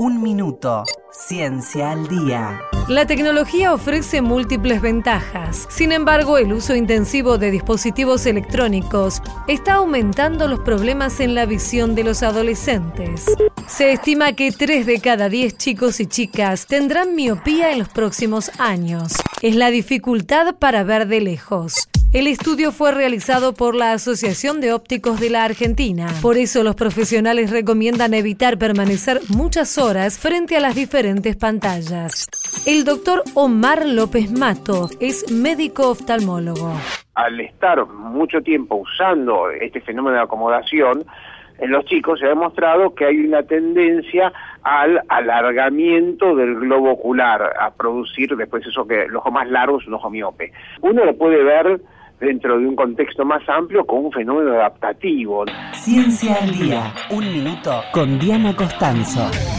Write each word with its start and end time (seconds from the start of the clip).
Un 0.00 0.22
minuto. 0.22 0.84
Ciencia 1.10 1.90
al 1.90 2.06
día. 2.06 2.60
La 2.86 3.04
tecnología 3.04 3.74
ofrece 3.74 4.22
múltiples 4.22 4.80
ventajas. 4.80 5.66
Sin 5.70 5.90
embargo, 5.90 6.38
el 6.38 6.52
uso 6.52 6.76
intensivo 6.76 7.36
de 7.36 7.50
dispositivos 7.50 8.24
electrónicos 8.24 9.20
está 9.48 9.74
aumentando 9.74 10.46
los 10.46 10.60
problemas 10.60 11.18
en 11.18 11.34
la 11.34 11.46
visión 11.46 11.96
de 11.96 12.04
los 12.04 12.22
adolescentes. 12.22 13.26
Se 13.66 13.90
estima 13.90 14.34
que 14.34 14.52
3 14.52 14.86
de 14.86 15.00
cada 15.00 15.28
10 15.28 15.56
chicos 15.56 15.98
y 15.98 16.06
chicas 16.06 16.68
tendrán 16.68 17.16
miopía 17.16 17.72
en 17.72 17.80
los 17.80 17.88
próximos 17.88 18.52
años. 18.60 19.14
Es 19.42 19.56
la 19.56 19.72
dificultad 19.72 20.54
para 20.60 20.84
ver 20.84 21.08
de 21.08 21.22
lejos. 21.22 21.88
El 22.10 22.26
estudio 22.26 22.72
fue 22.72 22.90
realizado 22.90 23.52
por 23.52 23.74
la 23.74 23.92
Asociación 23.92 24.62
de 24.62 24.72
Ópticos 24.72 25.20
de 25.20 25.28
la 25.28 25.44
Argentina. 25.44 26.06
Por 26.22 26.38
eso 26.38 26.64
los 26.64 26.74
profesionales 26.74 27.50
recomiendan 27.50 28.14
evitar 28.14 28.56
permanecer 28.56 29.18
muchas 29.28 29.76
horas 29.76 30.18
frente 30.18 30.56
a 30.56 30.60
las 30.60 30.74
diferentes 30.74 31.36
pantallas. 31.36 32.26
El 32.66 32.86
doctor 32.86 33.24
Omar 33.34 33.84
López 33.84 34.32
Mato 34.32 34.88
es 35.00 35.30
médico 35.30 35.90
oftalmólogo. 35.90 36.72
Al 37.14 37.40
estar 37.40 37.86
mucho 37.86 38.40
tiempo 38.40 38.76
usando 38.76 39.50
este 39.50 39.82
fenómeno 39.82 40.16
de 40.16 40.22
acomodación, 40.22 41.04
en 41.58 41.70
los 41.72 41.84
chicos 41.84 42.20
se 42.20 42.24
ha 42.24 42.30
demostrado 42.30 42.94
que 42.94 43.04
hay 43.04 43.18
una 43.18 43.42
tendencia 43.42 44.32
al 44.62 45.02
alargamiento 45.08 46.34
del 46.34 46.54
globo 46.54 46.92
ocular, 46.92 47.52
a 47.60 47.70
producir 47.72 48.34
después 48.34 48.66
eso 48.66 48.86
que 48.86 49.02
el 49.02 49.14
ojo 49.14 49.30
más 49.30 49.46
largo 49.50 49.78
es 49.78 49.86
un 49.86 49.92
ojo 49.92 50.08
miope. 50.08 50.52
Uno 50.80 51.04
lo 51.04 51.14
puede 51.18 51.44
ver 51.44 51.80
dentro 52.20 52.58
de 52.58 52.66
un 52.66 52.76
contexto 52.76 53.24
más 53.24 53.42
amplio 53.48 53.84
con 53.84 54.06
un 54.06 54.12
fenómeno 54.12 54.52
adaptativo. 54.52 55.44
Ciencia 55.72 56.36
al 56.42 56.50
día, 56.52 56.92
un 57.10 57.24
minuto 57.32 57.82
con 57.92 58.18
Diana 58.18 58.54
Costanzo. 58.54 59.57